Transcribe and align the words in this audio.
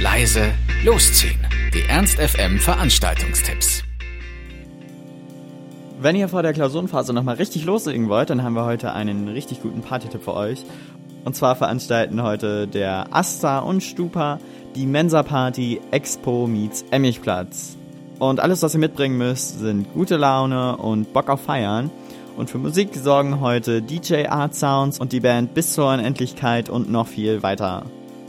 leise, 0.00 0.52
losziehen. 0.84 1.38
Die 1.74 1.82
Ernst 1.88 2.18
FM 2.18 2.58
Veranstaltungstipps. 2.58 3.82
Wenn 6.00 6.16
ihr 6.16 6.28
vor 6.28 6.42
der 6.42 6.52
Klausurenphase 6.52 7.12
nochmal 7.12 7.36
richtig 7.36 7.64
loslegen 7.64 8.08
wollt, 8.08 8.30
dann 8.30 8.42
haben 8.42 8.54
wir 8.54 8.64
heute 8.64 8.92
einen 8.92 9.28
richtig 9.28 9.60
guten 9.60 9.82
Partytipp 9.82 10.22
für 10.22 10.34
euch. 10.34 10.64
Und 11.24 11.36
zwar 11.36 11.56
veranstalten 11.56 12.22
heute 12.22 12.66
der 12.66 13.14
Asta 13.14 13.58
und 13.58 13.82
Stupa 13.82 14.38
die 14.74 14.86
Mensa 14.86 15.22
Party 15.22 15.80
Expo 15.90 16.46
meets 16.46 16.84
Emmigplatz. 16.90 17.76
Und 18.18 18.40
alles, 18.40 18.62
was 18.62 18.74
ihr 18.74 18.80
mitbringen 18.80 19.18
müsst, 19.18 19.58
sind 19.58 19.92
gute 19.92 20.16
Laune 20.16 20.76
und 20.76 21.12
Bock 21.12 21.28
auf 21.28 21.42
Feiern. 21.42 21.90
Und 22.36 22.50
für 22.50 22.58
Musik 22.58 22.94
sorgen 22.94 23.40
heute 23.40 23.82
DJ 23.82 24.26
Art 24.26 24.54
Sounds 24.54 25.00
und 25.00 25.12
die 25.12 25.20
Band 25.20 25.54
bis 25.54 25.74
zur 25.74 25.92
Unendlichkeit 25.92 26.68
und 26.70 26.90
noch 26.90 27.06
viel 27.08 27.42
weiter. 27.42 27.84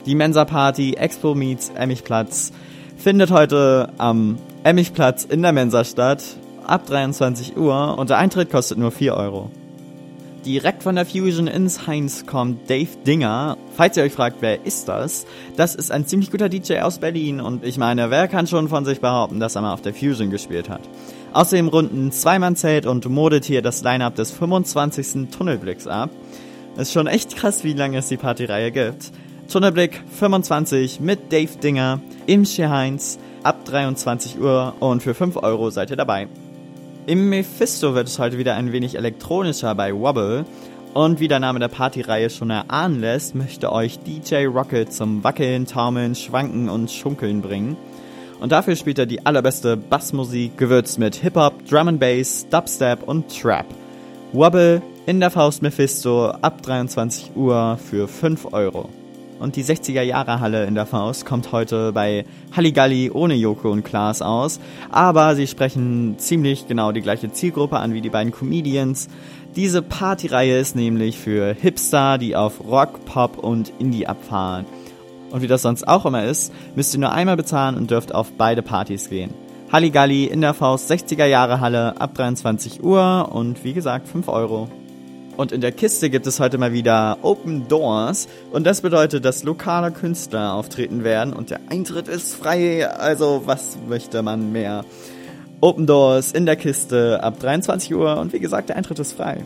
Die 0.10 0.16
Mensa 0.16 0.44
Party 0.44 0.96
Expo 0.96 1.36
meets 1.36 1.70
Emmigplatz 1.76 2.52
findet 2.98 3.30
heute 3.30 3.92
am 4.00 4.40
Emmigplatz 4.64 5.24
in 5.24 5.44
der 5.44 5.52
Mensa 5.52 5.84
statt, 5.84 6.24
ab 6.66 6.88
23 6.88 7.56
Uhr 7.56 7.96
und 7.96 8.10
der 8.10 8.18
Eintritt 8.18 8.50
kostet 8.50 8.80
nur 8.80 8.90
4 8.90 9.14
Euro. 9.14 9.52
Direkt 10.48 10.82
von 10.82 10.96
der 10.96 11.06
Fusion 11.06 11.46
ins 11.46 11.86
Heinz 11.86 12.26
kommt 12.26 12.72
Dave 12.72 12.90
Dinger. 13.06 13.56
Falls 13.78 13.98
ihr 13.98 14.04
euch 14.04 14.14
fragt, 14.14 14.38
wer 14.40 14.66
ist 14.66 14.88
das? 14.90 15.28
Das 15.58 15.76
ist 15.76 15.92
ein 15.92 16.08
ziemlich 16.08 16.32
guter 16.32 16.50
DJ 16.50 16.80
aus 16.80 16.98
Berlin 16.98 17.40
und 17.40 17.64
ich 17.64 17.78
meine, 17.78 18.10
wer 18.10 18.28
kann 18.28 18.48
schon 18.48 18.68
von 18.68 18.86
sich 18.86 19.02
behaupten, 19.02 19.40
dass 19.40 19.54
er 19.54 19.62
mal 19.62 19.74
auf 19.74 19.84
der 19.84 19.94
Fusion 19.94 20.32
gespielt 20.32 20.70
hat? 20.70 20.82
Außerdem 21.34 21.68
runden 21.68 22.12
Zweimann-Zelt 22.12 22.88
und 22.88 23.08
modet 23.08 23.46
hier 23.46 23.62
das 23.62 23.84
Line-Up 23.84 24.16
des 24.16 24.32
25. 24.32 25.30
Tunnelblicks 25.30 25.86
ab. 25.86 26.10
Ist 26.78 26.94
schon 26.94 27.06
echt 27.06 27.36
krass, 27.36 27.64
wie 27.64 27.74
lange 27.74 28.00
es 28.00 28.08
die 28.08 28.18
Partyreihe 28.18 28.72
gibt. 28.72 29.12
Tunnelblick 29.50 30.04
25 30.20 31.00
mit 31.00 31.34
Dave 31.34 31.58
Dinger 31.58 32.00
im 32.28 32.46
Heinz 32.46 33.18
ab 33.42 33.66
23 33.66 34.40
Uhr 34.40 34.76
und 34.80 35.02
für 35.02 35.16
5 35.16 35.38
Euro 35.38 35.72
seid 35.72 35.90
ihr 35.90 35.96
dabei. 35.96 36.28
Im 37.08 37.30
Mephisto 37.30 37.96
wird 37.96 38.08
es 38.10 38.20
heute 38.20 38.38
wieder 38.38 38.54
ein 38.54 38.72
wenig 38.72 38.96
elektronischer 38.96 39.74
bei 39.74 39.92
Wobble. 39.92 40.46
Und 40.94 41.20
wie 41.20 41.28
der 41.28 41.40
Name 41.40 41.58
der 41.58 41.68
Partyreihe 41.68 42.30
schon 42.30 42.52
erahnen 42.52 43.00
lässt, 43.00 43.34
möchte 43.34 43.72
euch 43.72 43.98
DJ 43.98 44.46
Rocket 44.46 44.94
zum 44.94 45.24
Wackeln, 45.24 45.66
Taumeln, 45.66 46.14
Schwanken 46.14 46.70
und 46.70 46.92
Schunkeln 46.92 47.42
bringen. 47.42 47.76
Und 48.40 48.52
dafür 48.52 48.76
spielt 48.76 49.00
er 49.00 49.08
die 49.08 49.26
allerbeste 49.26 49.78
Bassmusik, 49.78 50.60
gewürzt 50.60 51.00
mit 51.00 51.16
Hip-Hop, 51.16 51.68
Drum 51.68 51.88
and 51.88 52.00
Bass, 52.00 52.46
Dubstep 52.52 53.02
und 53.02 53.36
Trap. 53.36 53.66
Wobble 54.32 54.84
in 55.08 55.20
der 55.20 55.32
Faust 55.32 55.64
Mephisto 55.64 56.28
ab 56.28 56.62
23 56.62 57.32
Uhr 57.36 57.80
für 57.84 58.08
5 58.08 58.54
Euro. 58.54 58.90
Und 59.40 59.56
die 59.56 59.64
60er 59.64 60.02
Jahre 60.02 60.42
Halle 60.42 60.66
in 60.66 60.76
der 60.76 60.86
Faust 60.86 61.26
kommt 61.26 61.54
heute 61.54 61.94
bei 61.94 62.26
Halligalli 62.56 63.10
ohne 63.10 63.36
Joko 63.36 63.72
und 63.72 63.84
Klaas 63.84 64.22
aus. 64.22 64.60
Aber 64.92 65.36
sie 65.36 65.48
sprechen 65.48 66.16
ziemlich 66.18 66.68
genau 66.68 66.92
die 66.92 67.02
gleiche 67.02 67.32
Zielgruppe 67.32 67.78
an 67.78 67.94
wie 67.94 68.02
die 68.02 68.10
beiden 68.10 68.34
Comedians. 68.34 69.08
Diese 69.56 69.82
Partyreihe 69.82 70.60
ist 70.60 70.76
nämlich 70.76 71.18
für 71.18 71.54
Hipster, 71.54 72.18
die 72.18 72.36
auf 72.36 72.60
Rock, 72.66 73.06
Pop 73.06 73.38
und 73.38 73.72
Indie 73.80 74.08
abfahren. 74.08 74.66
Und 75.32 75.42
wie 75.42 75.48
das 75.48 75.62
sonst 75.62 75.88
auch 75.88 76.06
immer 76.06 76.26
ist, 76.26 76.52
müsst 76.76 76.94
ihr 76.94 77.00
nur 77.00 77.12
einmal 77.12 77.38
bezahlen 77.38 77.78
und 77.78 77.92
dürft 77.92 78.14
auf 78.14 78.32
beide 78.38 78.62
Partys 78.62 79.10
gehen. 79.10 79.34
Halligalli 79.72 80.26
in 80.26 80.42
der 80.42 80.54
Faust 80.54 80.92
60er 80.92 81.26
Jahre 81.26 81.62
Halle 81.62 82.02
ab 82.02 82.16
23 82.16 82.84
Uhr 82.84 83.30
und 83.32 83.64
wie 83.64 83.74
gesagt 83.74 84.08
5 84.08 84.28
Euro. 84.28 84.68
Und 85.40 85.54
in 85.54 85.62
der 85.62 85.72
Kiste 85.72 86.10
gibt 86.10 86.28
es 86.28 86.42
heute 86.42 86.58
mal 86.58 86.74
wieder 86.74 87.20
Open 87.22 87.70
Doors. 87.70 88.28
Und 88.52 88.68
das 88.68 88.82
bedeutet, 88.82 89.24
dass 89.24 89.46
lokale 89.46 89.90
Künstler 89.90 90.54
auftreten 90.54 91.06
werden 91.06 91.32
und 91.32 91.50
der 91.50 91.62
Eintritt 91.70 92.10
ist 92.10 92.36
frei. 92.36 92.86
Also 92.86 93.44
was 93.46 93.78
möchte 93.88 94.22
man 94.22 94.52
mehr? 94.52 94.84
Open 95.62 95.88
Doors 95.88 96.34
in 96.34 96.46
der 96.46 96.58
Kiste 96.58 97.24
ab 97.24 97.40
23 97.40 97.96
Uhr 97.96 98.18
und 98.18 98.34
wie 98.34 98.42
gesagt, 98.42 98.68
der 98.68 98.76
Eintritt 98.76 99.00
ist 99.00 99.14
frei. 99.14 99.38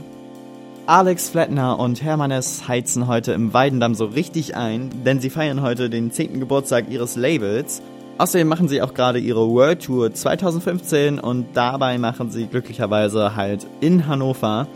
Alex 0.88 1.30
Flettner 1.30 1.78
und 1.78 2.02
Hermannes 2.02 2.68
heizen 2.68 3.06
heute 3.06 3.34
im 3.34 3.54
Weidendamm 3.54 3.94
so 3.94 4.06
richtig 4.06 4.56
ein, 4.56 4.90
denn 5.06 5.20
sie 5.20 5.30
feiern 5.30 5.62
heute 5.62 5.92
den 5.92 6.10
10. 6.10 6.40
Geburtstag 6.40 6.86
ihres 6.90 7.18
Labels. 7.18 7.84
Außerdem 8.18 8.48
machen 8.48 8.68
sie 8.68 8.82
auch 8.82 8.96
gerade 8.96 9.20
ihre 9.20 9.48
World 9.48 9.84
Tour 9.84 10.12
2015 10.12 11.20
und 11.20 11.46
dabei 11.54 12.00
machen 12.00 12.32
sie 12.32 12.48
glücklicherweise 12.48 13.36
halt 13.36 13.68
in 13.80 14.08
Hannover 14.08 14.68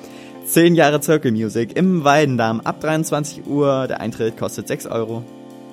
10 0.47 0.75
Jahre 0.75 1.02
Circle 1.02 1.34
Music 1.34 1.75
im 1.75 2.06
Weidendamm 2.06 2.62
ab 2.62 2.80
23 2.80 3.47
Uhr. 3.47 3.85
Der 3.88 4.00
Eintritt 4.00 4.38
kostet 4.38 4.69
6 4.69 4.85
Euro. 4.88 5.24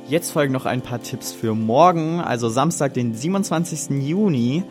Jetzt 0.09 0.33
folgen 0.33 0.53
noch 0.53 0.67
ein 0.67 0.81
paar 0.81 1.01
Tipps 1.01 1.31
für 1.31 1.55
morgen, 1.55 2.19
also 2.19 2.49
Samstag, 2.49 2.93
den 2.93 3.15
27. 3.15 4.03
Juni. 4.03 4.65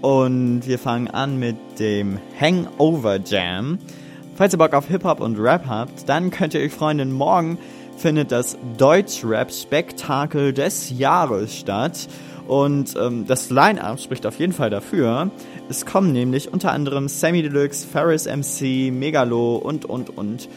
Und 0.00 0.66
wir 0.66 0.78
fangen 0.78 1.08
an 1.08 1.38
mit 1.38 1.56
dem 1.78 2.18
Hangover 2.40 3.20
Jam. 3.22 3.78
Falls 4.34 4.54
ihr 4.54 4.58
Bock 4.58 4.72
auf 4.72 4.88
Hip-Hop 4.88 5.20
und 5.20 5.38
Rap 5.38 5.66
habt, 5.66 6.08
dann 6.08 6.30
könnt 6.30 6.54
ihr 6.54 6.62
euch 6.62 6.72
freuen, 6.72 6.96
denn 6.96 7.12
morgen 7.12 7.58
findet 7.98 8.32
das 8.32 8.56
Deutsch-Rap-Spektakel 8.78 10.54
des 10.54 10.88
Jahres 10.98 11.54
statt. 11.54 12.08
Und 12.50 12.96
ähm, 13.00 13.28
das 13.28 13.48
Line-Up 13.50 14.00
spricht 14.00 14.26
auf 14.26 14.40
jeden 14.40 14.52
Fall 14.52 14.70
dafür. 14.70 15.30
Es 15.68 15.86
kommen 15.86 16.10
nämlich 16.10 16.52
unter 16.52 16.72
anderem 16.72 17.06
Sammy 17.06 17.42
Deluxe, 17.42 17.86
Ferris 17.86 18.26
MC, 18.26 18.92
Megalo 18.92 19.54
und, 19.54 19.84
und, 19.84 20.18
und. 20.18 20.48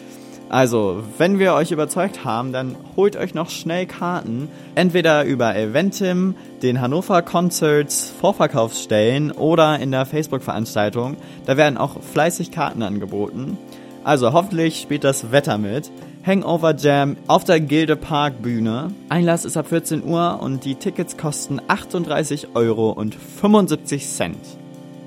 Also, 0.49 1.03
wenn 1.19 1.37
wir 1.37 1.53
euch 1.53 1.71
überzeugt 1.71 2.25
haben, 2.25 2.51
dann 2.51 2.75
holt 2.95 3.15
euch 3.15 3.35
noch 3.35 3.51
schnell 3.51 3.85
Karten. 3.85 4.49
Entweder 4.73 5.23
über 5.25 5.55
Eventim, 5.55 6.33
den 6.63 6.81
Hannover 6.81 7.21
Concerts 7.21 8.11
Vorverkaufsstellen 8.19 9.31
oder 9.31 9.77
in 9.77 9.91
der 9.91 10.07
Facebook-Veranstaltung. 10.07 11.17
Da 11.45 11.57
werden 11.57 11.77
auch 11.77 12.01
fleißig 12.01 12.49
Karten 12.49 12.81
angeboten. 12.81 13.55
Also 14.03 14.33
hoffentlich 14.33 14.81
spielt 14.81 15.03
das 15.03 15.31
Wetter 15.31 15.59
mit. 15.59 15.91
Hangover 16.25 16.73
Jam 16.77 17.17
auf 17.27 17.43
der 17.43 17.59
Gilde 17.59 17.97
Park 17.97 18.41
Bühne. 18.41 18.91
Einlass 19.09 19.43
ist 19.43 19.57
ab 19.57 19.67
14 19.67 20.05
Uhr 20.05 20.39
und 20.41 20.63
die 20.63 20.75
Tickets 20.75 21.17
kosten 21.17 21.59
38 21.67 22.55
Euro 22.55 22.91
und 22.91 23.13
75 23.13 24.07
Cent. 24.07 24.37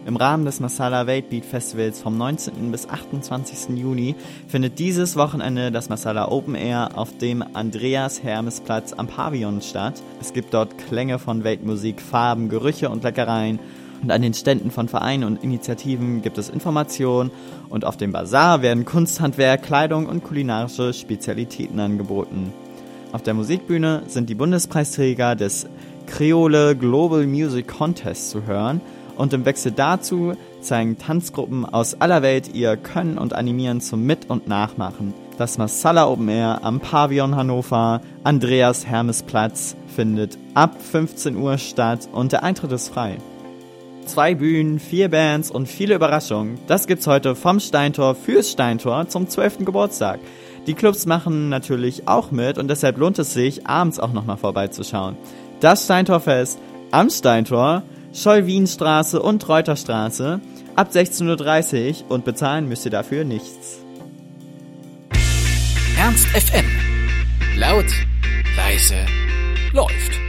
Im 0.05 0.17
Rahmen 0.17 0.45
des 0.45 0.61
Masala 0.61 1.07
Weltbeat 1.07 1.47
Festivals 1.47 2.03
vom 2.03 2.19
19. 2.19 2.71
bis 2.71 2.87
28. 2.87 3.79
Juni 3.79 4.15
findet 4.47 4.79
dieses 4.79 5.17
Wochenende 5.17 5.73
das 5.73 5.89
Masala 5.89 6.31
Open 6.31 6.55
Air 6.55 6.91
auf 6.97 7.17
dem 7.17 7.43
Andreas 7.55 8.23
Hermes 8.23 8.61
Platz 8.61 8.93
am 8.93 9.07
Pavillon 9.07 9.63
statt. 9.63 10.03
Es 10.21 10.35
gibt 10.35 10.53
dort 10.53 10.77
Klänge 10.77 11.19
von 11.19 11.45
Weltmusik, 11.45 12.03
Farben, 12.03 12.51
Gerüche 12.51 12.91
und 12.91 13.05
Leckereien 13.05 13.59
und 14.03 14.11
an 14.11 14.23
den 14.23 14.35
Ständen 14.35 14.71
von 14.71 14.89
Vereinen 14.89 15.25
und 15.25 15.43
Initiativen 15.43 16.23
gibt 16.23 16.39
es 16.39 16.49
Informationen 16.49 17.31
und 17.69 17.85
auf 17.85 17.97
dem 17.97 18.13
Bazar 18.13 18.63
werden 18.63 18.85
Kunsthandwerk, 18.85 19.63
Kleidung 19.63 20.07
und 20.07 20.25
kulinarische 20.25 20.93
Spezialitäten 20.93 21.81
angeboten. 21.81 22.53
Auf 23.13 23.23
der 23.23 23.35
Musikbühne 23.35 24.03
sind 24.07 24.29
die 24.29 24.35
Bundespreisträger 24.35 25.37
des 25.37 25.67
Creole 26.07 26.77
Global 26.77 27.27
Music 27.27 27.69
Contest 27.69 28.31
zu 28.31 28.47
hören 28.47 28.81
und 29.17 29.33
im 29.33 29.45
Wechsel 29.45 29.73
dazu 29.73 30.35
zeigen 30.61 30.99
Tanzgruppen 30.99 31.65
aus 31.65 32.01
aller 32.01 32.23
Welt 32.23 32.55
ihr 32.55 32.77
Können 32.77 33.19
und 33.19 33.35
Animieren 33.35 33.81
zum 33.81 34.05
Mit- 34.05 34.29
und 34.29 34.49
Nachmachen. 34.49 35.15
Das 35.39 35.59
Masala 35.59 36.09
Open 36.09 36.29
Air 36.29 36.61
am 36.63 36.81
Pavillon 36.81 37.37
Hannover, 37.37 38.01
Andreas 38.25 38.87
Hermes 38.87 39.23
Platz, 39.23 39.77
findet 39.95 40.39
ab 40.55 40.81
15 40.81 41.37
Uhr 41.37 41.59
statt 41.59 42.09
und 42.13 42.33
der 42.33 42.43
Eintritt 42.43 42.73
ist 42.73 42.89
frei. 42.89 43.19
Zwei 44.07 44.37
Bühnen, 44.37 44.79
vier 44.79 45.11
Bands 45.11 45.51
und 45.51 45.67
viele 45.67 45.97
Überraschungen. 45.97 46.59
Das 46.69 46.87
gibt's 46.87 47.09
heute 47.09 47.35
vom 47.35 47.59
Steintor 47.59 48.15
fürs 48.15 48.53
Steintor 48.53 49.09
zum 49.09 49.29
12. 49.29 49.65
Geburtstag. 49.65 50.21
Die 50.67 50.75
Clubs 50.75 51.07
machen 51.07 51.49
natürlich 51.49 52.07
auch 52.07 52.31
mit 52.31 52.57
und 52.57 52.69
deshalb 52.69 52.99
lohnt 52.99 53.19
es 53.19 53.35
sich, 53.35 53.67
abends 53.67 53.99
auch 53.99 54.13
nochmal 54.13 54.37
vorbeizuschauen. 54.37 55.17
Das 55.61 55.85
Steintorfest 55.85 56.59
am 56.93 57.11
Steintor, 57.11 57.83
Scholl-Wien-Straße 58.13 59.21
und 59.21 59.49
Reuterstraße 59.49 60.41
ab 60.77 60.89
16.30 60.93 62.05
Uhr 62.05 62.11
und 62.11 62.25
bezahlen 62.25 62.69
müsst 62.69 62.85
ihr 62.85 62.93
dafür 62.93 63.25
nichts. 63.25 63.81
Ernst 65.99 66.27
FM. 66.29 66.67
Laut, 67.59 67.87
leise, 68.57 69.07
läuft. 69.73 70.26